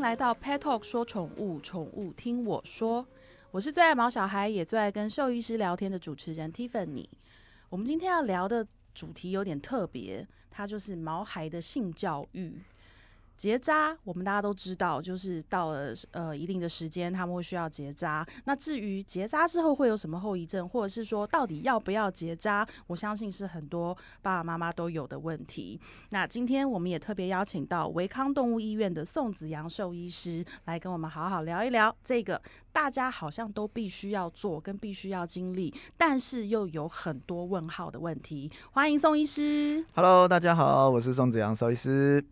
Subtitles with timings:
[0.00, 3.06] 来到 Pet Talk 说宠物，宠物听我说。
[3.50, 7.06] 我是最爱毛小孩，也最爱跟兽医师聊天的主持人 Tiffany。
[7.68, 12.54] 我们今天要聊的主题有点特别，它就是毛孩的性教育。
[13.40, 18.22] 结扎，我们大家都知道，就是到了呃一定的时间，他们会需要结扎。
[18.44, 25.80] 那至于结扎之后会有什么后遗症，或者是说到底要不要结扎，我相信是很多爸爸妈妈都有的问题。
[26.10, 32.38] 那今天我们也特别邀请到维康动物医院的宋子阳兽医师来跟我们好好聊一聊这个
[32.70, 38.52] 大家好像都必须要做跟必须要经历，但是又有很多问号的问题。
[38.72, 39.82] 欢迎宋医师。
[39.94, 42.22] Hello，大家好，我是宋子阳兽医师。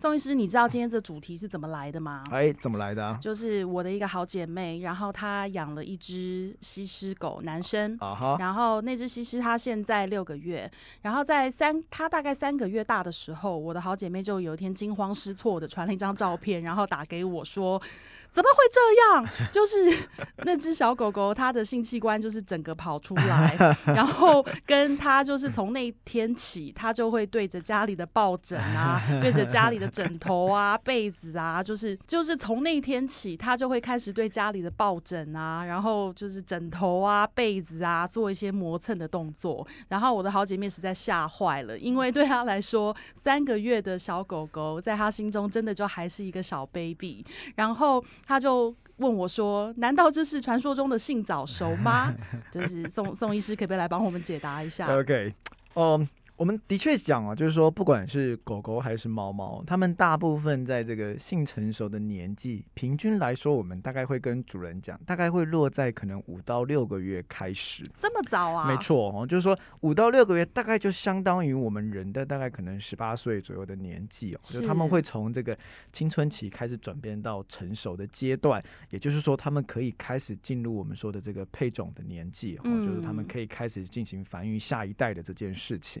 [0.00, 2.22] 宋医师，你知道今天这主题是怎么来的吗？
[2.30, 3.18] 哎，怎么来的啊？
[3.20, 7.96] 就是我的一个好姐妹，然后她养了一只西施狗，男生。
[7.98, 10.70] 啊哈，然后那只西施它现在六个月，
[11.02, 17.82] 然后在三它大概三个月大的时候，我的好姐妹就有一天惊慌失措的传了一张照片，然后打给我说。
[18.30, 18.80] 怎么会这
[19.16, 19.50] 样？
[19.50, 20.06] 就是
[20.44, 39.66] 那只小狗狗，它的性器官就是整个跑出来， 然后跟它就是从那天起，它就会对着家里的抱枕啊， 对着家里的枕头啊、被子啊，就是就是从那天起，它就会开始对家里的抱枕啊，然后就是枕头啊、被子啊做一些磨蹭的动作。
[39.88, 47.24] 然后我的好姐妹实在吓坏了，因为对她来说，三个月的小狗狗在她心中真的就还是一个小 baby，
[47.56, 48.04] 然后。
[48.26, 52.12] 他就问我说：“难道这是传说中的性早熟吗？”
[52.50, 55.32] 就是宋宋医师，可不可以来帮我们解答一下 OK，
[55.74, 56.08] 嗯、
[56.38, 67.82] 我们的确讲啊，就是说，不管是狗狗还是猫猫，它们大部分在这个性成熟的年纪，平均来说，我们大概会跟主人讲，大概会落在可能五到六个月开始。
[67.98, 68.72] 这么早啊？
[68.72, 75.58] 没错哦，就是说五到六个月，大概就相当于我们人的大概可能十八岁左右的年纪哦，就是他们会从这个
[75.92, 86.00] 青春期开始转变到成熟的阶段，也就是说，他们可以开始进入我们说的这个配种的年纪哦，嗯就是他们可以开始进行繁育下一代的这件事情。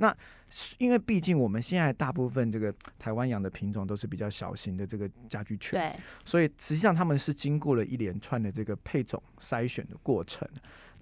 [0.00, 0.16] 那
[0.78, 10.48] 因为毕竟我们现在大部分这个台湾养的品种都是比较小型的这个家居犬，对，所以实际上他们是经过了一连串的这个配种筛选的过程。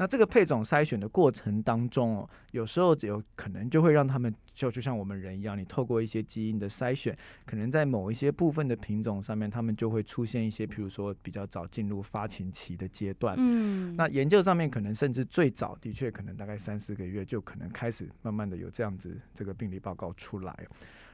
[0.00, 13.34] 那这个配种筛选的过程当中哦，有时候有可能就会让他们就就像我们人一样，你透过一些基因的筛选，可能在某一些部分的品种上面，他们就会出现一些，比如说比较早进入发情期的阶段。
[13.38, 20.66] 嗯，那研究上面可能甚至最早的确可能大概三四个月就可能开始慢慢的有这样样子这个病例报告出来。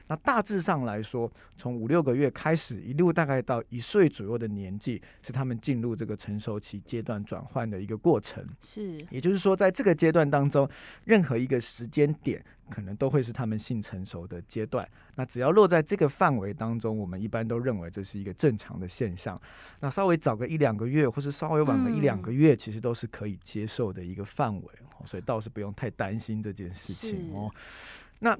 [0.07, 8.45] 那大致上来说，从五六个月开始，一路大概到一岁左右的年纪，是他们进入这个成熟期阶段转换的一个过程。
[8.61, 10.69] 是也就是说，在这个阶段当中，
[11.05, 14.87] 任何一个时间点，可能都会是他们性成熟的阶段。
[15.15, 19.41] 那只要落在这个范围当中，我们一般都认为这是一个正常的现象。
[19.79, 24.67] 那稍微早个一两个月，或是稍微晚个一两个月，其实都是可以接受的一个范围
[24.99, 27.49] 哦，所以倒是不用太担心这件事情哦。
[28.19, 28.37] 那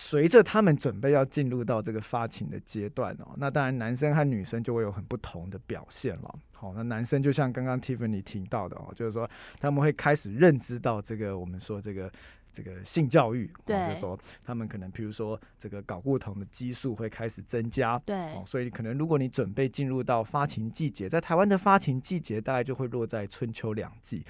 [0.00, 6.38] 随着他们准备要进入到这个发情的阶段哦，那当然男生和女生就会有很不同的表现了。
[6.52, 9.28] 好，那男生就像刚刚 Tiffany 提到的哦，就是说
[9.58, 12.10] 他们会开始认知到这个我们说这个
[12.52, 13.88] 这个性教育，哦对。
[13.88, 18.16] 就是说他们可能譬如说这个睾固酮的激素会开始增加，对。
[18.34, 24.24] 哦，所以可能如果你准备进入到发情季节，在台湾的发情季节大概就会落在春秋两季，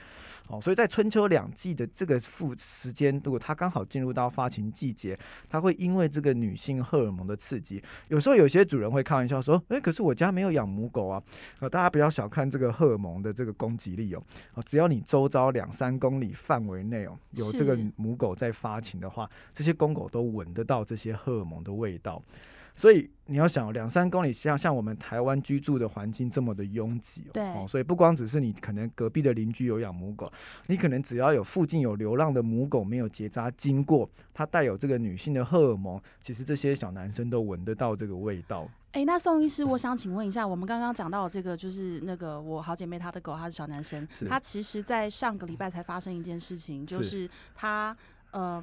[0.49, 11.23] 哦，所以在春秋两季的这个复时间，如果它刚好进入到发情季节，它会因为这个女性荷尔蒙的刺激，有时候有些主人会开玩笑说，诶，可是我家没有养母狗啊，
[11.61, 14.23] 呃，大家不要小看这个荷尔蒙的这个攻击力哦，
[14.55, 22.23] 哦，只要你周遭两三公里范围内哦，有这个母狗在发情的话，这些公狗都闻得到这些荷尔蒙的味道。
[22.79, 30.33] 所以你要想，两三公里像像我们台湾居住的环境这么的拥挤哦，对哦，所以不光只是你可能隔壁的邻居有养母狗，
[30.69, 38.69] 你可能只要有附近有流浪的母狗没有结扎经过，它带有这个女性的荷尔蒙，其实这些小男生都闻得到这个味道。
[38.93, 47.97] 哎、那宋医师，我想请问一下，我们刚刚讲到这个，就是那个我好姐妹她的狗，她是小男生是，他其实在上个礼拜才发生一件事情，就是是他。
[48.31, 48.63] 呃，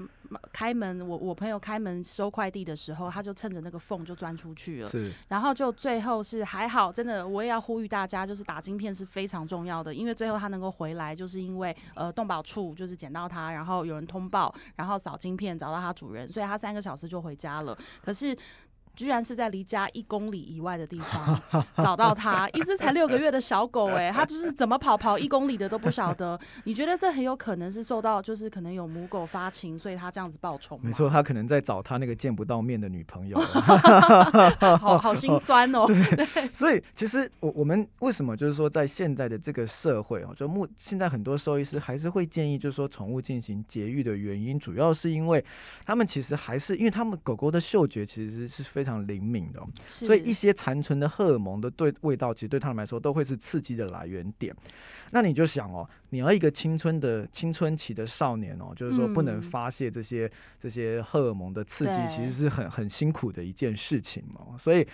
[0.54, 4.90] 开门，我我朋友开门收快递的时候，他就趁着那个缝就钻出去了。
[4.90, 17.78] 是然后就最后是还好，真的我也要呼吁大家，就是打晶片是非常重要的，因为最后他能够回来，就是因为呃动保处就是捡到他，然后有人通报，然后扫晶片找到他主人，所以他三个小时就回家了。
[18.04, 18.38] 可是
[18.96, 21.42] 居然是在离家一公里以外的地方
[21.78, 26.40] 找到它，一只才六个月的小狗，哎， 它就是怎么跑跑一公里的都不晓得。
[26.64, 30.80] 你觉得这很有可能是受到就是可能有母狗发情，所以它这样子报仇？
[30.82, 33.38] 没错，它可能在找它那个见不到面的女朋友。
[34.80, 35.86] 好好心酸哦。
[35.88, 45.44] 对，所以其实我我们为什么就是说在现在的这个社会哦，就目现在很多兽医师还是会建议就是说宠物进行节育的原因，主要是因为
[45.86, 54.56] 他们其实还是因为他们狗狗的嗅觉其实是非常灵敏的，所以一些残存的荷尔蒙的对味道，其实对他们来说都会是刺激的来源点。
[55.12, 60.30] 那你就想哦，你要一个青春的青春期的少年哦，就是说不能发泄这些
[60.60, 64.58] 这些荷尔蒙的刺激，其实是很很辛苦的一件事情哦。
[64.58, 64.86] 所以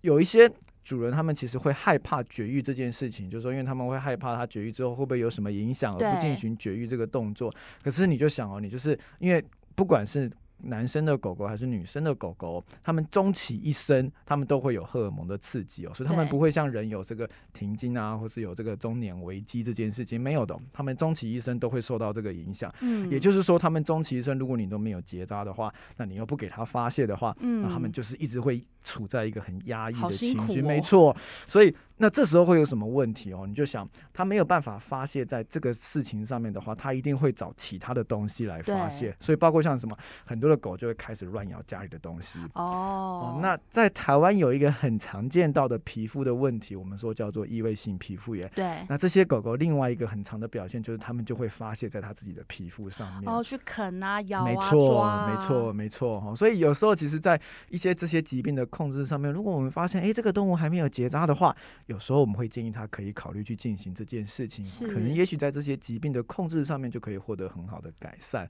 [0.00, 0.50] 有一些
[0.82, 7.54] 主人他们其实会害怕绝育这件事情，就是说因为他们会害怕他绝育之后会不会有什么影响而不进行绝育这个动作。
[7.82, 9.44] 可是你就想哦，你就是因为
[9.76, 10.30] 不管是
[10.64, 22.72] 男生的狗狗还是女生的狗狗，他们终其一生，他们都会有荷尔蒙的刺激哦，所以他们不会像人有这个停经啊，或是有这个中年危机这件事情没有的，他们终其一生都会受到这个影响。
[22.80, 31.16] 嗯，也就是说，他们终其一生，如果你都没有结扎的话，那你又不给他发泄的话，嗯，那他们就是一直会处在一个很压抑的情绪，没错。
[31.46, 33.44] 所以那这时候会有什么问题哦？
[33.46, 39.14] 你就想，他没有办法发泄在这个事情上面的话，他一定会找其他的东西来发泄。
[39.20, 39.94] 所以包括像什么
[40.24, 40.62] 很多的。
[40.62, 43.40] 狗就会开始乱咬家里的东西哦。
[43.42, 48.48] 那在台湾有一个很常见到的皮肤的问题，我们说叫做异位性皮肤炎。
[48.54, 48.86] 对。
[48.88, 53.28] 那这些狗狗另外一个很长的表现就是，它们就会发泄在它自己的皮肤上面。
[53.28, 56.20] 哦，去啃啊，咬啊，没错，没错，没错。
[56.20, 57.40] 哈，所以有时候其实，在
[57.70, 61.56] 一些这些疾病的控制上面，如果我们发现，哎，这个动物还没有结扎的话，
[61.92, 64.64] 有时候我们会建议他可以考虑去进行这件事情。
[64.88, 68.48] 可能也许在这些疾病的控制上面就可以获得很好的改善。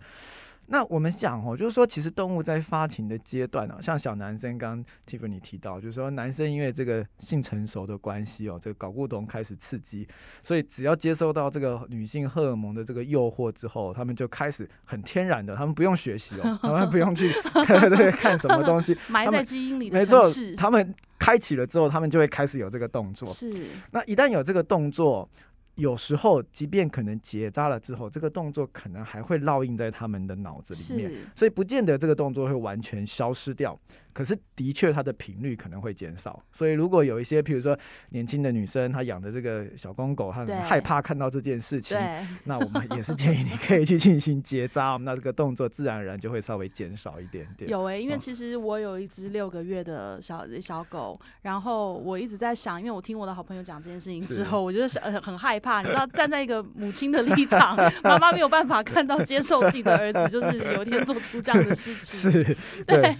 [0.66, 10.06] 那我们想哦，就是说，其实动物在发情的阶段呢，像小男生，刚 Tiffany 提到，就是说，男生因为这个性成熟的关系哦，这个睾固酮开始刺激，
[10.42, 17.28] 所以只要接收到这个女性荷尔蒙的这个诱惑之后，他们就开始很天然的，他们不用学习哦，他们不用去
[18.16, 20.22] 看什么东西， 埋在基因里的没错，
[20.56, 23.28] 他们开启了之后，他们就会开始有这个动作。
[23.28, 25.28] 是，那一旦有这个动作。
[25.76, 33.78] 有时候，即便可能结扎了之后，这个动作可能还会烙印在他们的脑子里面，所以不见得这个动作会完全消失掉。
[34.12, 36.42] 可是，的确，它的频率可能会减少。
[36.52, 37.78] 所以，如果有一些，譬如说
[38.10, 41.96] 年轻的女生，她养的这个小公狗，她害怕看到这件事情，
[42.44, 47.70] 那我们也是建议你可以去进行结扎，那这个动作自然而然就会稍微减少一点点。
[47.70, 55.80] 有诶，因为其实我有一只六个月的小小狗，然后我一直在想，因为我听我的好朋友讲这件事情之后，我觉得呃很害怕。
[55.80, 62.20] 你知道，站在一个母亲的立场， 妈妈没有办法看到接受自己的儿子，就是有一天做出这样的事情。
[62.30, 62.56] 是，
[62.86, 63.16] 对，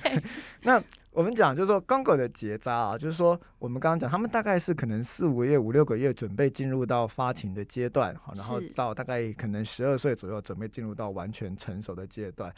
[0.63, 0.82] 那。
[1.13, 12.51] 我们讲就是说，公狗的结扎啊，就是说，我们刚刚讲，他们大概是可能四五个月、五六个月准备进入到发情的阶段，好，然后到大概可能十二岁左右准备进入到完全成熟的阶段。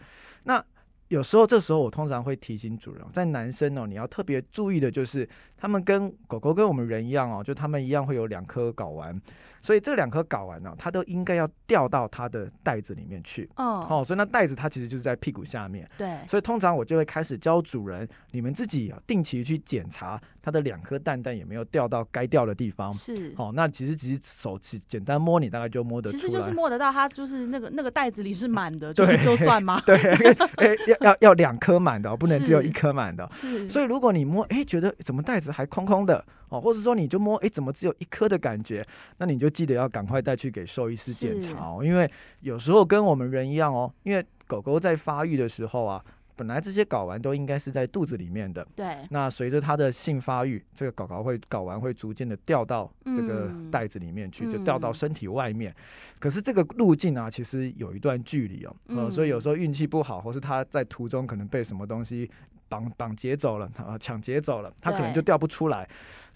[0.45, 0.65] 那
[1.09, 9.21] 有时候这时候我通常会提醒主人，在男生哦，你要特别注意的就是，他们跟狗狗跟我们人一样哦，就他们一样会有两颗睾丸。
[9.61, 13.49] 所以这两颗睾丸呢，它都应该要掉到它的袋子里面去。
[13.57, 15.89] 哦，好，所以那袋子它其实就是在屁股下面。
[15.97, 16.19] 对。
[16.29, 22.93] 所以通常我就会开始教主人，你们自己定期去检查它的两颗蛋蛋也没有掉到该掉的地方。
[22.93, 23.35] 是。
[23.35, 26.21] 好，那其实只是手去简单摸，你大概就摸得出来。
[26.21, 29.81] 其实就是摸得到，它就是那个那个袋子里是满的，就就算吗？
[29.87, 29.97] 对，
[30.61, 33.27] 哎，要要要两颗满的，不能只有一颗满的。
[33.31, 33.71] 是。
[33.71, 36.23] 所以如果你摸，哎，觉得怎么袋子还空空的？
[36.51, 38.87] 哦，或者说你就摸，哎，怎么只有一颗的感觉？
[39.17, 42.11] 那你就记得要赶快带去给兽医师检查哦，因为
[42.41, 46.05] 有时候跟我们人一样哦，因为狗狗在发育的时候啊。
[46.37, 48.99] 本来这些睾丸都应该是在肚子里面的，对。
[49.11, 55.75] 那随着它的性发育，这个睾睾会睾丸会逐渐的掉到这个袋子里面去，就掉到身体外面。
[56.19, 62.31] 可是这个路径啊，其实有一段距离哦，呃，所以有时候运气不好，或是他在途中可能被什么东西
[62.69, 65.89] 绑绑劫走了，啊，抢劫走了，他可能就掉不出来。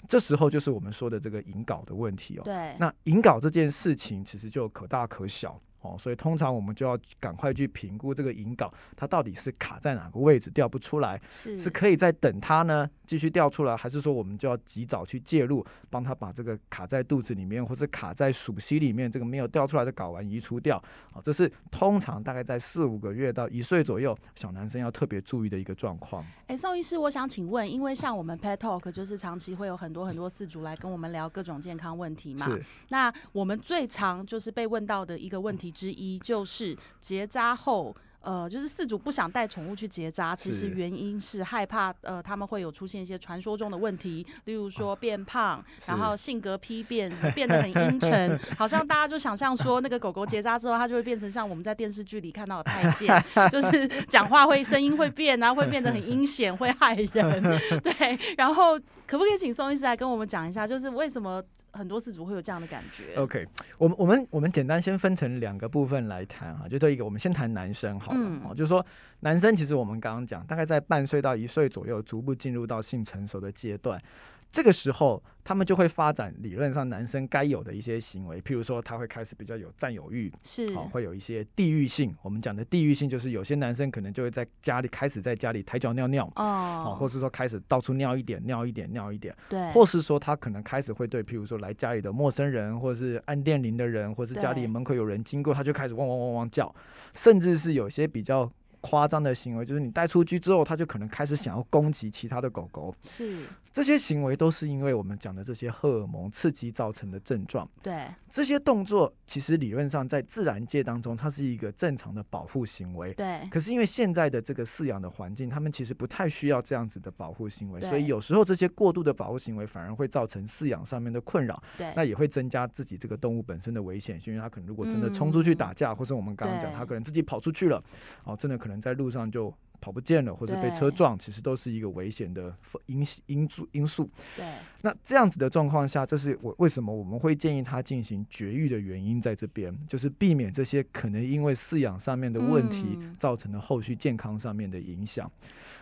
[0.07, 2.43] 这时候就是我们说的这个引睾的问题哦。
[2.45, 2.77] 对。
[2.79, 5.61] 那引睾这件事情其实就可大可小。
[5.81, 20.83] 哦，所以通常我们就要赶快去评估这个引睾，它到底是卡在哪个位置掉不出来，是是可以再等它呢继续掉出来，还是说我们就要及早去介入，帮他把这个卡在肚子里面或者卡在鼠溪里面这个没有掉出来的睾丸移除掉？
[21.13, 26.25] 哦，这是通常大概在四五个月到一岁左右小男生要特别注意的一个状况。
[26.49, 32.65] 哎，宋医师，我想请问，因为像我们 Pet Talk 就是长期会有很多很多饲主来跟我们聊各种健康问题嘛，是。
[32.89, 36.77] 那我们最常就是被问到的一个问题之一就是。
[37.01, 37.95] 结扎后。
[38.21, 57.43] 呃，就是饲主不想带宠物去结扎，其实原因是害怕呃他们会有出现一些传说中的问题，例如说变胖，然后性格批变，变得很阴沉， 好像大家就想象说那个狗狗结扎之后，它就会变成像我们在电视剧里看到的太监，就是 讲话会声音会变，然后会变得很阴险，会害人。
[57.81, 63.47] 对，然后可不可以请宋医师来跟我们讲一下，就是为什么很多事主会有这样的感觉？OK，
[63.77, 68.85] 我们我们我们简单先分成两个部分来谈哈，就这一个，我们先谈男生好了，嗯哦，就是说
[69.21, 74.01] 男生其实我们刚刚讲，大概在半岁到一岁左右，逐步进入到性成熟的阶段。
[74.51, 82.15] 这个时候，他们就会发展理论上男生该有的一些行为，譬如说他会开始比较有占有欲，是，好、会有一些地域性。
[82.23, 86.43] 我们讲的地域性，就是有些男生可能就会在家里开始在家里抬脚尿尿，哦，
[86.87, 89.35] 哦，或是说开始到处尿一点、尿一点、尿一点。
[89.49, 96.75] 对，或是说他可能开始会对，譬如说来家里的陌生人，或是按电铃的人，或是家里门口有人经过，他就开始汪汪汪汪叫，
[97.15, 98.51] 甚至是有些比较
[98.81, 102.95] 夸张的行为，就是你带出去之后，他就可能开始想要攻击其他的狗狗。
[103.03, 103.41] 是，
[103.79, 107.71] 这些行为都是因为我们讲的这些荷尔蒙刺激造成的症状。
[107.81, 113.15] 对，这些动作其实理论上在自然界当中，它是一个正常的保护行为。
[113.15, 126.77] 对，可是因为现在的这个饲养的环境，他们其实不太需要这样子的保护行为，所以有时候这些过度的保护行为反而会造成饲养上面的困扰，对，那也会增加自己这个动物本身的危险性，因为它可能如果真的冲出去打架，或是我们刚刚讲对。
[126.77, 127.81] 它可能自己跑出去了，
[128.25, 132.55] 哦，真的可能在路上就跑不见了，或者被车撞，其实都是一个危险的
[132.87, 134.11] 因因素因素。
[134.37, 134.45] 对，
[134.83, 145.31] 那这样子的状况下，这是我为什么我们会建议他进行绝育的原因，在这边就是避免这些可能因为饲养上面的问题嗯造成的后续健康上面的影响。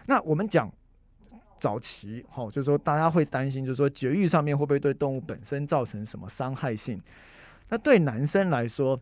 [0.07, 0.71] 那我们讲
[1.59, 7.01] 早期，哈、就是说大家会担心，就是说绝育上面会不会对动物本身造成什么伤害性？
[7.69, 9.01] 那对男生来说，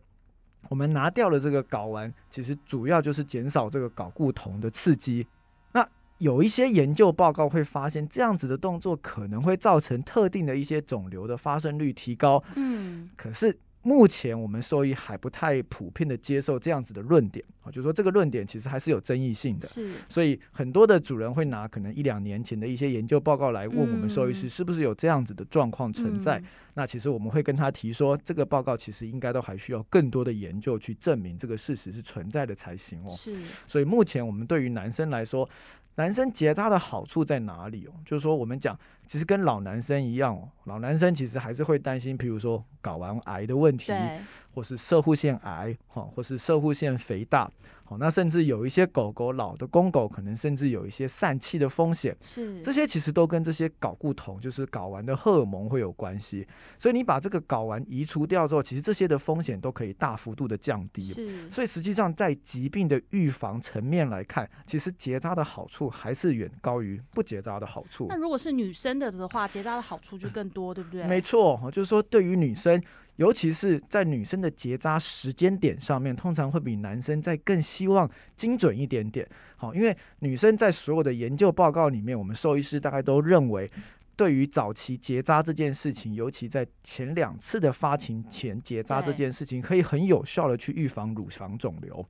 [0.69, 5.25] 我们拿掉了这个睾丸，其实主要就是减少这个睾固酮的刺激。
[5.73, 5.87] 那
[6.19, 12.43] 有一些研究报告会发现，这样子的动作可能会造成特定的一些肿瘤的发生率提高。
[12.55, 19.67] 嗯，可是目前我们兽医还不太普遍的接受这样子的论点啊，就是说这个论点其实还是有争议性的。
[19.67, 26.39] 是，所以很多的主人会拿可能一两年前的一些研究报告来问我们兽医师嗯是不是有这样子的状况存在。
[26.39, 26.45] 嗯
[26.77, 33.09] 那其实我们会跟他提说，这个报告其实应该都还需要更多的研究去证明这个事实是存在的才行哦。
[33.09, 33.33] 是，
[33.65, 35.49] 所以目前我们对于男生来说，
[35.95, 37.93] 男生结扎的好处在哪里哦？
[38.05, 44.19] 就是说我们讲，其实跟老男生一样哦，老男生其实还是会担心，譬如说睾丸癌的问题，对，
[44.53, 47.49] 或是射护腺癌，哈，或是射护腺肥大，
[47.87, 52.17] 好，那甚至有一些狗狗老的公狗，可能甚至有一些疝气的风险。
[52.19, 56.47] 是，这些其实都跟这些睾固酮，就是睾丸的荷尔蒙会有关系。
[56.79, 61.03] 所以你把这个睾丸移除掉之后，其实这些的风险都可以大幅度的降低。
[61.03, 68.17] 是，所以实际上在疾病的预防层面来看，其实结扎的好处还是远高于不结扎的好处那。
[68.17, 71.05] 如果是女生的的话，结扎的好处就更多，对不对？
[71.05, 72.81] 没错，哦就是说对于女生，
[73.15, 79.27] 尤其是在女生的结扎时间点上面，通常会比男生在更希望精准一点点。
[79.55, 83.69] 好，因为女生在所有的研究报告里面，我们兽医师大概都认为。
[84.17, 92.07] 对于早期结扎这件事情，尤其在前两次的发情前结扎这件事情，可以很有效的去预防乳房肿瘤。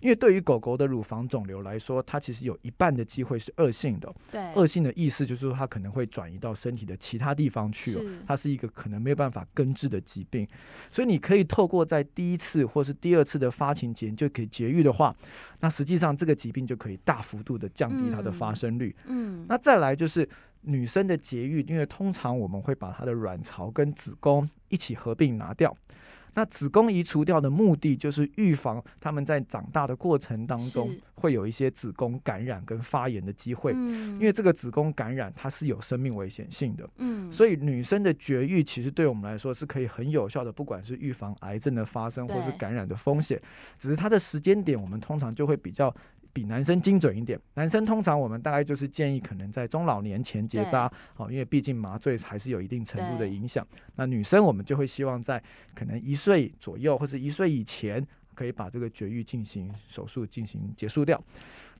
[0.00, 4.12] 因为对于狗狗的乳房肿瘤来说，它其实有一半的机会是恶性的。
[4.32, 10.46] 对，恶性的意思就是说，它可能会转移到身体的其他地方去哦，它是一个可能没有办法根治的疾病，
[10.90, 15.14] 所以你可以透过在第一次或是第二次的发情前就可以绝育的话，
[15.60, 18.96] 那实际上这个疾病就可以大幅度的降低它的发嗯生率。
[19.06, 20.28] 嗯，那再来就是
[20.62, 25.76] 女生的节育，因为通常我们会把她的卵巢跟子宫一起合并拿掉。
[26.34, 33.72] 那子宫移除掉的目的就是预防他们在长大的过程当中会有一些子宫感染跟发炎的机会。
[33.74, 43.40] 嗯，因为这个子宫感染它是有生命危险性的，嗯，所以女生的绝育其实对我们来说是可以很有效的，不管是预防癌症的发生或是感染的风险，
[43.78, 45.94] 只是它的时间点我们通常就会比较。
[46.32, 53.66] 比男生精准一点，男生通常我们大概就是建议可能在中老年前结扎，好，因为毕竟麻醉还是有一定程度的影响。
[53.96, 55.42] 那女生我们就会希望在
[55.74, 61.22] 可能一岁左右或者一岁以前，可以把这个绝育进行手术进行结束掉。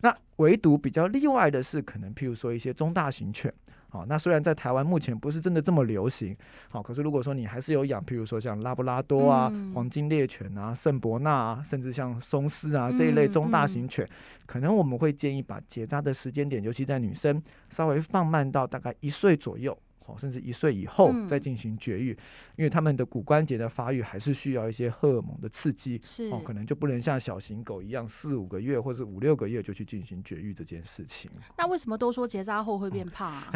[0.01, 3.53] 那唯独比较例外的是，可能譬如说一些中大型犬，
[3.91, 6.37] 好，那虽然在台湾目前不是真的这么流行，
[6.69, 14.09] 好，可是如果说你还是有养，譬如说像拉布拉多啊、嗯黄金猎犬啊、圣伯纳啊，甚至像松狮啊这一类嗯中大嗯型犬，
[14.47, 19.77] 可能我们会建议把结扎的时间点，尤其在女生稍微放慢到大概一岁左右。
[20.11, 22.11] 哦，甚至一岁以后嗯再进行绝育，
[22.57, 31.31] 因为他们的骨关节的发育还是需要一些荷尔蒙的刺激，是哦，可能就不能像小型狗一样四五个月或是五六个月就去进行绝育这件事情。
[31.57, 33.53] 那为什么都说结扎后会变胖啊？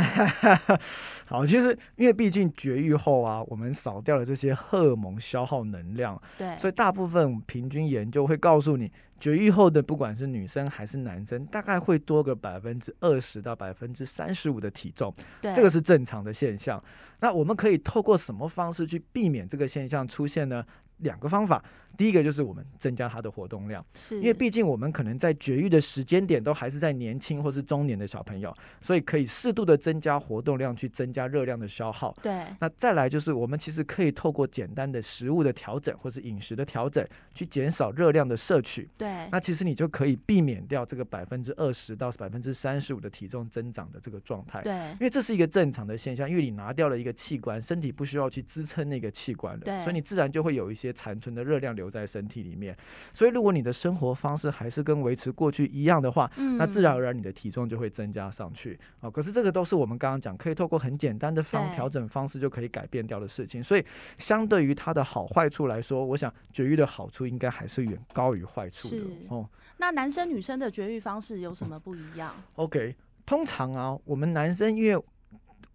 [1.26, 8.90] 好，其实因为毕竟绝育后啊，我们少掉了这些荷尔蒙消耗能量，对，所以大部分平均研究会告诉你，
[9.25, 16.78] 绝育后的不管是女生还是男生，大概会多个百分之二十到百分之三十五的体重，对这个是正常的现象。
[17.21, 20.62] 那我们可以透过什么方式去避免这个现象出现呢？
[20.99, 21.64] 两个方法，
[21.97, 32.15] 第一个就是我们增加它的活动量，是因为毕竟我们可能在绝育的时间点都还是在年轻或是中年的小朋友，所以可以适度的增加活动量，去增加热量的消耗。
[32.23, 38.89] 对那再来就是，我们其实可以透过简单的食物的调整，或是饮食的调整，去减少热量的摄取。
[38.97, 44.63] 对那其实你就可以避免掉这个百分之二十到百分之三十五的体重增长的这个状态。
[44.63, 52.75] 对因为这是一个正常的现象，因为你拿掉了一个器官，身体不需要去支撑那个器官对了，所以你自然就会有一些残存的热量留在身体里面。
[53.12, 58.79] 所以如果你的生活方式还是跟维持过去一样的话，嗯那自然而然你的体重就会增加上去。
[59.00, 63.62] 哦，可是这个都是我们刚刚讲，可以透过很简单的方对调整方式就可以改变掉的事情。
[63.62, 63.85] 所以
[64.17, 69.47] 相对于它的好坏处来说，我想绝育的好处应该还是远高于坏处的哦。
[69.76, 72.95] 那男生女生的绝育方式有什么不一样？OK，
[73.26, 75.05] 通常啊，我们男生因为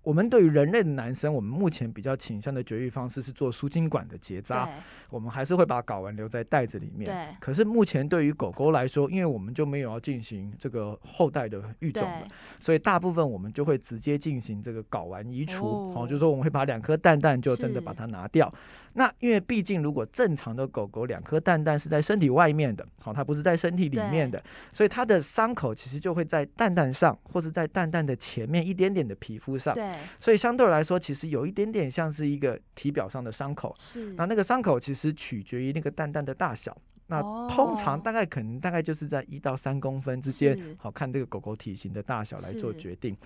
[0.02, 4.68] 我们对于人类的男生，我们目前比较倾向的绝育方式是做输精管的结扎，
[5.10, 7.12] 我们还是会把睾丸留在袋子里面。
[7.12, 12.28] 对可是目前对于狗狗来说，因为我们就没有要进行这个后代的育种了，
[12.60, 18.52] 所以大部分我们就会直接进行这个睾丸移除，哦哦，就是说我们会把两颗蛋蛋就真的把它拿掉。
[19.00, 29.74] 那因为毕竟如果正常的狗狗两颗蛋蛋是在身体外面的，好、它不是在身体里面的，所以它的伤口其实就会在蛋蛋上，或是在蛋蛋的前面一点点的皮肤上。
[29.74, 33.74] 对所以相对来说，其实有一点点像是一个体表上的伤口。
[33.78, 36.76] 是那那个伤口其实取决于那个蛋蛋的大小。
[37.10, 43.18] 那通常哦大概可能大概就是在一到三公分之间，好看这个狗狗体型的大小来做决定。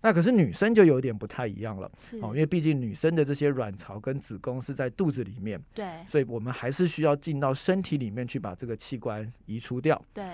[0.00, 10.00] 那可是女生就有点不太一样了，是哦，因为毕竟女生的这些卵巢跟子宫是在肚子里面，对所以我们还是需要进到身体里面去把这个器官移除掉。
[10.12, 10.24] 对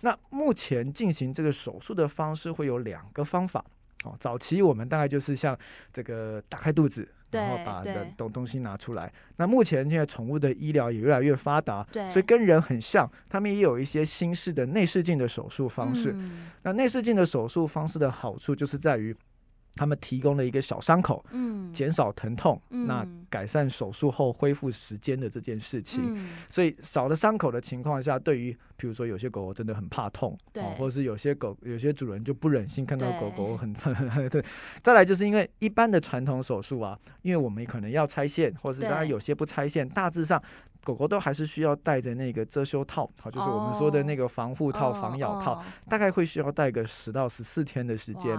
[0.00, 3.64] 那目前进行这个手术的方式会有两个方法。
[4.04, 5.54] 哦，早期我们大概就是像
[5.92, 9.12] 这个打开肚子，然后把对人东东西拿出来。
[9.36, 16.12] 那目前现在宠物的医疗也越来越发达，对所以跟人很像，他们也有一些新式的内视镜的手术方式。
[16.12, 19.16] 嗯那内视镜的手术方式的好处就是在于，
[19.76, 26.00] 他们提供了一个小伤口，嗯减少疼痛，那嗯改善手术后恢复时间的这件事情。
[26.14, 33.72] 嗯所以少了伤口的情况下，对于比如说有些狗狗真的很怕痛，对哦，或者是有些狗有些主人就不忍心看到狗狗很
[34.28, 34.44] 对。
[34.82, 40.42] 再来就是因为一般的传统手术啊，因为我们可能要拆线，或是当然有些不拆线，大致上。
[40.82, 45.64] 狗狗都还是需要带着那个遮羞套，好，就是我们说的那个防护套、防咬套，哦。
[45.88, 48.38] 大概会需要戴个十到十四天的时间。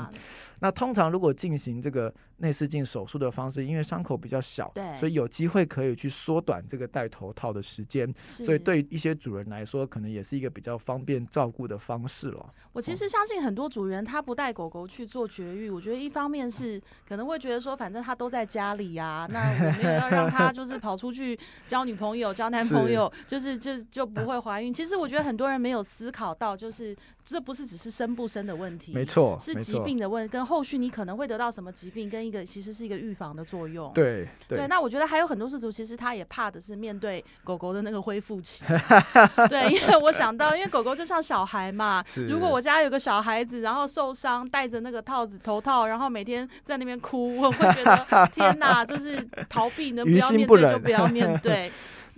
[0.59, 4.95] 那通常如果进行这个内视镜手术的方式，因为伤口比较小，对。
[4.99, 8.45] 所以有机会可以去缩短这个戴头套的时间，是。
[8.45, 12.53] 所以对一些主人来说，可能也是一个比较方便照顾的方式了。
[12.73, 24.73] 我其实相信很多主人他不带狗狗去做绝育，我觉得一方面是 可能会觉得说，反正他都在家里呀、那我没有要让他就是跑出去交女朋友、交男朋友，就是就就不会怀孕。
[24.73, 33.91] 其实我觉得很多人没有思考到，就是这不是只是生不生的问题，没错，是疾，病的问，跟后续你可能会得到什么疾病，跟一个其实是一个预防的作用。
[33.93, 38.65] 对对，那我觉得还有很多事主，其实他也怕的是面对狗狗的那个恢复期。
[39.49, 51.71] 对，因为我想到，因为狗狗就像小孩嘛，如果我家有个小孩子，然后受伤，戴着那个套子头套，然后每天在那边哭，我会觉得天哪，就是逃避，能不要面 对就不要面对。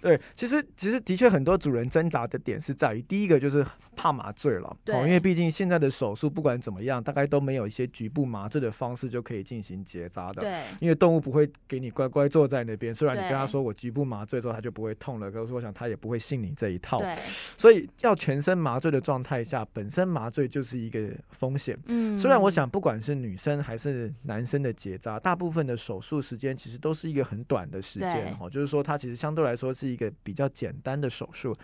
[0.03, 10.41] 对，其实其实的确很多主人挣扎的点是在于，第一个就是怕麻醉了，对哦，因为毕竟现在的手术不管怎么样，大概都没有一些局部麻醉的方式就可以进行结扎的。
[10.41, 16.99] 对，因为动物不会给你乖乖坐在那边，虽然你跟他说我局部麻醉之后它就不会痛了，可是我想它也不会信你这一套。
[16.99, 17.15] 对，
[17.57, 21.77] 所以要全身麻醉的状态下，本身麻醉就是一个风险。
[21.85, 31.55] 嗯虽然我想，不管是女生还是男生的结扎，大部分的手术时间其实都是一个很短的时对间哦，就是说它其实相对来说是一个比较简单的手术，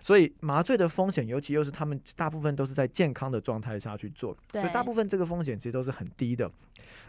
[0.00, 6.50] 所以麻醉的风险，尤其又是他们大部分都是在健康的状态下去做，所以大部分这个风险其实都是很低的。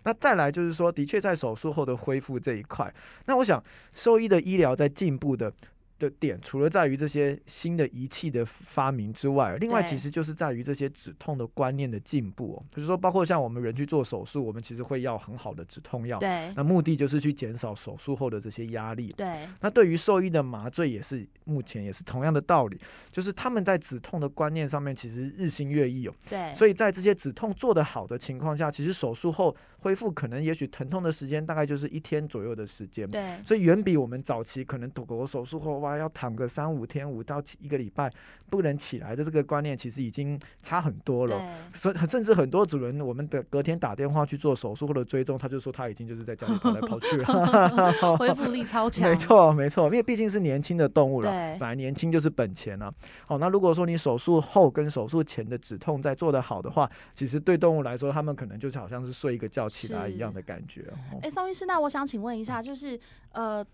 [0.04, 2.94] 那再来就是说，的确在手术后的恢复这一块，
[3.26, 5.52] 那我想兽医的医疗在进步的。
[5.98, 12.64] 的点，除了在于这些新的仪器的发明之外，另外其实就是在于这些止痛的观念的进步、哦。
[12.70, 19.14] 就是说，包括像我们人去做手术，我们其实会要很好的止痛药，对那目的就是去减少手术后的这些压力。
[19.16, 22.78] 对那对于兽医的麻醉也是目前也是同样的道理，
[23.12, 26.14] 就是他们在止痛的观念上面其实日新月异哦。
[26.30, 29.56] 对，所以在这些止痛做得好的情况下，其实手术后
[29.86, 33.08] 恢复可能也许疼痛的时间大概就是一天左右的时间。
[33.08, 38.12] 对所以远比我们早期可能狗狗手术后哇要躺个三五天五到七一个礼拜
[38.50, 41.40] 不能起来的这个观念，其实已经差很多了。
[41.72, 47.26] 所甚甚至很多主人，我们的隔天打电话去做手术或者追踪，他就说他已经就是在家里跑来跑去了。
[48.18, 52.92] 恢复力超 强，没错，没错，因为毕竟是年轻的动物了，对本来年轻就是本钱了。
[53.28, 60.82] 好，那如果说你手术后跟手术前的止痛在做得好的话，其实对动物来说，他们可能就是好像是睡一个觉起来一样的感觉。
[61.12, 63.00] 哦哎，宋医师，那我想请问一下，就是
[63.32, 63.66] 呃，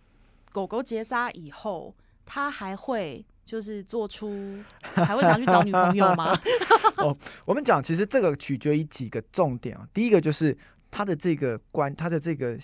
[0.51, 1.93] 狗狗结扎以后，
[2.25, 6.33] 它还会就是做出还会想去找女朋友吗？
[6.97, 9.87] 哦我们讲，其实这个取决于几个重点啊。
[9.93, 10.57] 第一个就是
[10.89, 12.57] 它的这个关，它的这个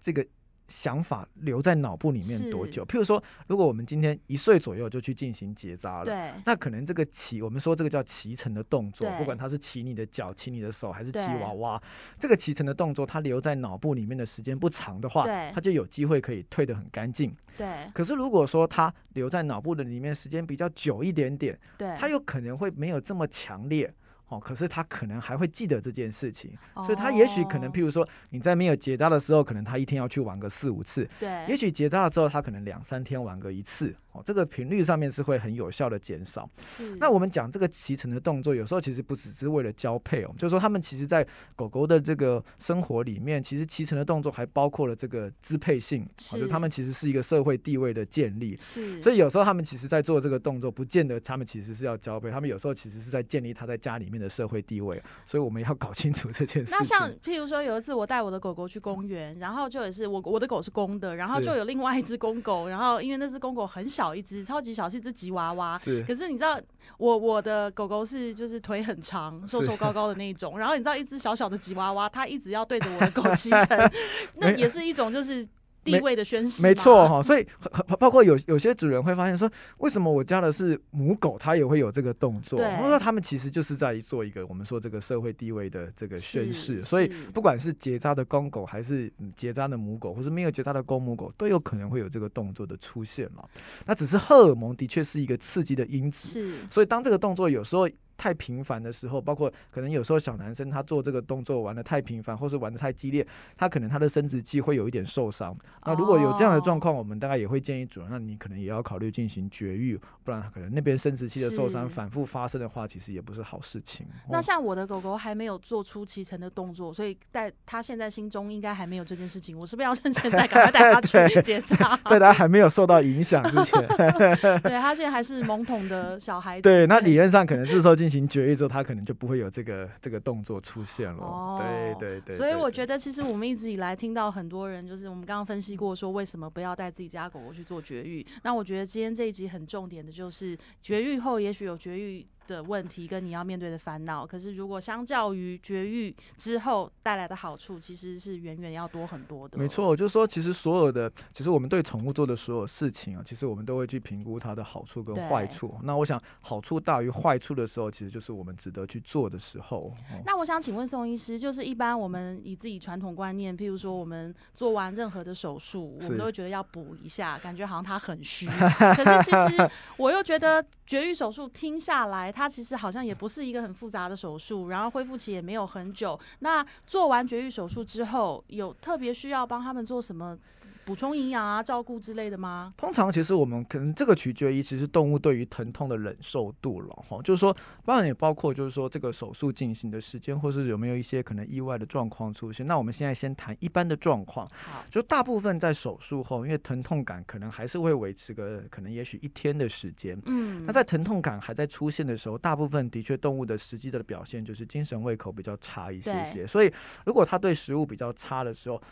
[0.00, 0.24] 这个
[0.72, 2.82] 想法留在脑部里面多久？
[2.86, 6.06] 譬如说，如果我们今天一岁左右就去进行结扎了。
[6.06, 11.82] 对那可能这个骑，我们说这个叫骑乘的动作，不管它是骑你的脚、骑你的手，还是骑娃娃，
[12.18, 17.36] 这个骑乘的动作，它留在脑部里面的时间不长的话对，它就有机会可以退得很干净。
[17.58, 23.92] 对可是如果说它留在脑部的里面时间比较久一点点，对，它有可能会没有这么强烈。
[24.32, 27.72] 哦，可是他可能还会记得这件事情，所以他也许可能，哦。
[27.72, 36.48] 譬如说你在没有结扎的时候，可能他一天要去玩个四五次，对，也许结扎了之后，他可能两三天玩个一次，哦，这个频率上面是会很有效的减少。
[36.60, 48.56] 是那我们讲这个骑乘的动作，有时候其实不只是为了交配哦，就是说他们其实在狗狗的这个生活里面，其实骑乘的动作还包括了这个支配性，哦就是是他们其实是一个社会地位的建立。
[48.56, 56.70] 是，所以有时候他们其实在做这个动作，不见得他们其实是要交配，他们有时候其实是在建立他在家里面的社会地位，所以我们要搞清楚这件事。
[56.72, 65.78] 那像譬如说有一次我带我的狗狗去公园，然后就也是我我的狗是公的，然后就有另外一只公狗，然后因为那只公狗很小一只，超级小，是一只吉娃娃。
[65.78, 66.58] 是可是你知道，
[66.96, 73.90] 我我的狗狗是就是腿很长、瘦瘦高高的那一种，然后你知道一只小小的吉娃娃，它一直要对着我的狗 骑乘，
[74.36, 75.46] 那也是一种就是
[75.84, 76.62] 地位的宣示。
[76.62, 77.08] 没错。
[77.08, 77.46] 哈，所以
[77.88, 82.58] 包包括有有些主人会发现说，为什么我家的是母狗，它也会有这个动作？
[82.58, 86.82] 对或者说他们其实就是在做一个我们说这个社会地位的这个宣是示。
[86.82, 93.44] 所以不管是结扎的公狗，还是嗯结扎的母狗，或是没有结扎的公母狗，都有可能会有这个动作的出现嘛。
[93.86, 97.88] 那只是荷尔蒙的确是一个刺激的因子，是所以当这个动作有时候
[98.22, 105.56] 太频繁的时候，包括可能有时候小男生他做这个动作玩的太频繁，或是玩的太激烈，他可能他的生殖器会有一点受伤。
[105.84, 114.06] 那如果有这样的状哦况，我们大概也会建议主人，那你可能也要考虑进行绝育，不然可能那边生殖器的受伤反复发生的话，其实也不是好事情。
[114.30, 119.58] 那哦像我的狗狗还没有做出骑乘的动作，所以在它现在心中应该还没有这件事情。
[119.58, 121.98] 我是不是要趁现在赶快带它去 对结扎？
[122.08, 123.86] 在他还没有受到影响之前，
[124.62, 126.62] 对，它现在还是懵懂的小孩子。
[126.62, 131.24] 对，那理论上可能这时候进行绝育之后，他可能就不会有这个这个动作出现了。
[131.24, 138.24] 哦对对对，所以我觉得，其实我们一直以来听到很多人，就是我们刚刚分析过，说为什么不要带自己家狗狗去做绝育。
[138.42, 149.58] 那我觉得今天这一集很重点的就是，绝育后也许有绝育的问题跟你要面对的烦恼，可是如果相较于绝育之后带来的好处，其实是远远要多很多的。
[149.58, 155.74] 没错，就是说，其实所有的，其实我们对宠物做的所有事情啊，其实我们都会去评估它的好处跟坏处。
[155.82, 159.92] 那我想，好处大于坏处的时候，其实就是我们值得去做的时候。
[160.10, 168.46] 哦那我想请问宋医师，就是一般我们以自己传统观念，譬如说我们做完任何的手术，我们都会觉得要补一下，感觉好像它很虚。
[168.96, 176.18] 可是其实我又觉得绝育手术听下来，它其实好像也不是一个很复杂的手术，然后恢复期也没有很久。
[176.40, 180.36] 那做完绝育手术之后，有特别需要帮他们做什么
[180.84, 182.74] 补充营养啊、照顾之类的吗？
[182.76, 192.66] 通常其实我们可能这个取决于其实动物对于疼痛的忍受度了哈，就是说，当然也包括就是说这个手术进行的时间，或是有没有一些可能意外的状况出现。
[192.66, 200.20] 那我们现在先谈一般的状况，好，就大部分在手术后，因为疼痛感可能还是会维持个可能也许一天的时间。
[200.26, 206.46] 嗯，那在疼痛感还在出现的时候，大部分的确动物的实际的表现就是精神胃口比较差一些些。
[206.46, 206.72] 所以
[207.06, 208.82] 如果它对食物比较差的时候，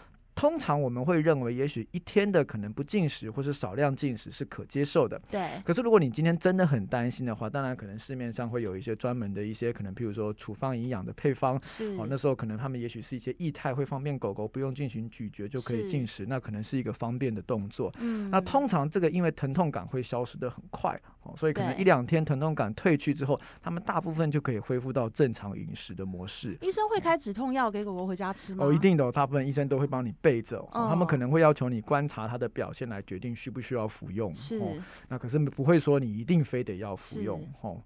[0.40, 5.20] 通常我们会认为，也许一天的可能不进食或是少量进食是可接受的。
[5.31, 5.61] 对。
[5.66, 11.61] 可是如果你今天真的很担心的话，当然可能市面上会有一些专门的一些可能，譬如说处方营养的配方。
[11.62, 11.94] 是。
[11.98, 17.92] 哦，那时候可能他们也许是一些液态，会方便狗狗不用进行咀嚼就可以进食，那可能是一个方便的动作。
[18.00, 18.31] 嗯。
[18.31, 26.57] 那通常这个因为疼痛感会消失的很快，哦，所以可能一两天疼痛感退去之后，他们大部分就可以恢复到正常饮食的模式。
[26.62, 28.64] 医生会开止痛药给狗狗回家吃吗？
[28.64, 34.35] 哦，一定的，大部分医生都会帮你备着，他们可能会要求你观察他的表现来决定需不需要服用。
[34.35, 34.61] 是，
[35.09, 37.81] 那可是不会说你一定非得要服用，哦。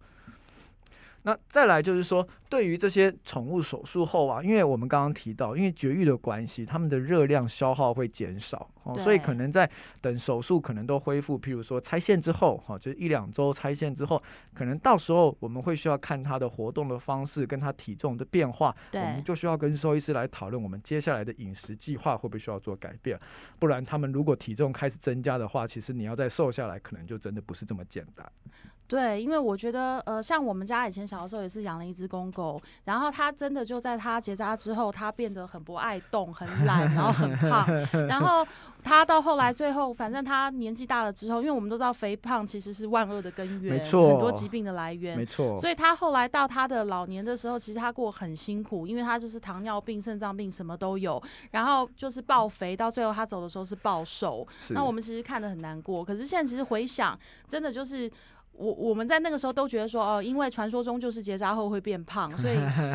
[1.26, 9.68] 那再来就是说，对于这些宠物手术后啊，因为我们刚刚提到，因为绝育的关系，它们的热量消耗会减少，哦，所以可能在
[10.02, 23.18] 等手术可能都恢复，譬如说拆线之后，哈，就是一两周拆线之后，可能到时候我们会需要看它的活动的方式跟它体重的变化，我们就需要跟兽医师来讨论我们接下来的饮食计划会不会需要做改变，
[23.58, 28.30] 不然他们如果体重开始增加的话，其实你要再瘦下来，可能就真的不是这么简单。
[28.86, 37.66] 对，因为我觉得，呃，像我们家以前小的时候也是养了一只公狗，然后它真的就在它结扎之后，它变得很不爱动，很懒，然后很胖，
[38.06, 38.46] 然后
[38.82, 51.20] 它到后来最后，反正它年纪大了之后，因为我们都知道肥胖其实是万恶的根源，没错，很多疾病的来源，没错，所以它后来到它的老年的时候，其实它过很辛苦，因为它就是糖尿病、肾脏病什么都有，
[51.52, 57.18] 然后就是暴肥，到最后它走的时候是暴瘦，那我们其实看得很难过，可是现在其实回想，
[57.48, 58.10] 真的就是。
[58.56, 62.54] 我我们在那个时候都觉得说，哦，因为传说中就是结扎后会变胖，所以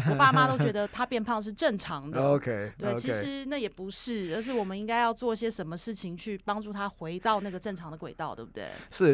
[0.10, 2.22] 我爸妈都觉得他变胖是正常的。
[2.32, 8.70] OK，对，其实那也不是，而是我们应该要做些什么事情去帮助他回到那个正常的轨道，对不对？
[8.90, 9.12] 是，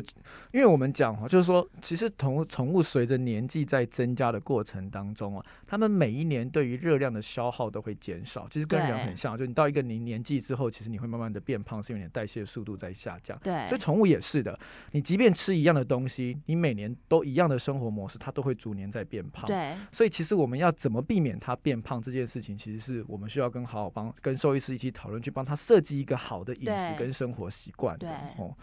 [0.51, 8.47] 因为我们讲哈，就是说，其实宠物宠物随着年纪在增加的过程当中啊，他们每一年对于热量的消耗都会减少。
[8.51, 13.35] 其实跟人很像，就你到一个年年纪之后，其实你会慢慢的变胖，是因为你代谢速度在下降。
[13.41, 14.57] 对，所以宠物也是的，
[14.91, 16.34] 你即便吃一样的东西。
[16.45, 19.45] 你每年都一样的生活模式，它都会逐年在变胖。
[19.45, 27.97] 对，所以其实我们要怎么避免它变胖这件事情，其实是我们需要跟好好帮跟兽医师一起讨论，去帮他设计一个好的饮食跟生活习惯。
[27.97, 28.55] 对，哦。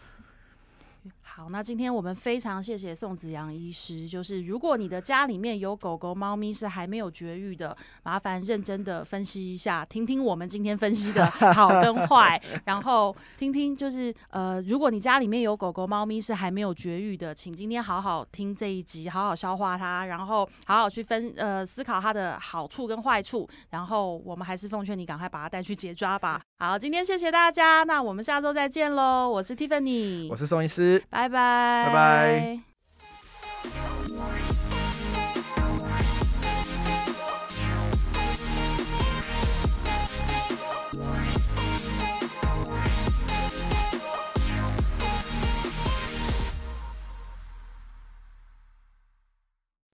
[1.22, 4.06] 好，那今天我们非常谢谢宋子阳医师。
[4.06, 26.42] 就是如果你的家里面有狗狗、猫咪是还没有绝育的，麻烦认真的分析一下，听听我们今天分析的好跟坏， 然后听听就是呃，如果你家里面有狗狗、猫咪是还没有绝育的，请今天好好听这一集，好好消化它，然后好好去分呃思考它的好处跟坏处，然后我们还是奉劝你赶快把它带去结扎吧。
[26.62, 29.28] 好，今天谢谢大家，那我们下周再见喽。
[29.28, 31.02] 我是 Tiffany，我是宋医师。
[31.10, 32.60] 拜拜，拜拜。